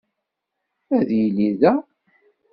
Ad 0.97 1.09
yili 1.17 1.49
da. 1.61 1.73